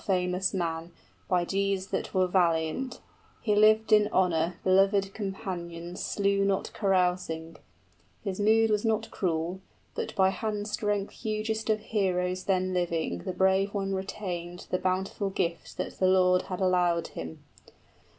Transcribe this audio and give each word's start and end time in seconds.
}War 0.01 0.07
famous 0.17 0.51
man, 0.51 0.91
by 1.29 1.45
deeds 1.45 1.85
that 1.89 2.11
were 2.11 2.25
valiant, 2.25 3.01
He 3.39 3.53
lived 3.55 3.91
in 3.93 4.09
honor, 4.11 4.55
belovèd 4.65 5.13
companions 5.13 6.01
35 6.15 6.15
Slew 6.15 6.43
not 6.43 6.73
carousing; 6.73 7.57
his 8.23 8.39
mood 8.39 8.71
was 8.71 8.83
not 8.83 9.11
cruel, 9.11 9.59
But 9.93 10.15
by 10.15 10.29
hand 10.29 10.67
strength 10.67 11.11
hugest 11.13 11.69
of 11.69 11.81
heroes 11.81 12.45
then 12.45 12.73
living 12.73 13.19
The 13.19 13.31
brave 13.33 13.75
one 13.75 13.93
retained 13.93 14.65
the 14.71 14.79
bountiful 14.79 15.29
gift 15.29 15.77
that 15.77 15.99
The 15.99 16.07
Lord 16.07 16.41
had 16.49 16.61
allowed 16.61 17.09
him. 17.09 17.43